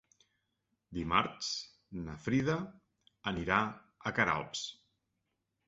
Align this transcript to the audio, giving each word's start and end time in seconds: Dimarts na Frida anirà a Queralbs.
Dimarts 0.97 1.49
na 2.07 2.17
Frida 2.25 2.57
anirà 3.35 3.61
a 4.13 4.17
Queralbs. 4.17 4.67